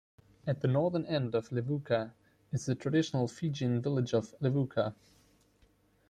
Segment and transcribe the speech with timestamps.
[0.47, 2.13] At the northern end of Levuka
[2.51, 4.95] is the traditional Fijian village of Levuka.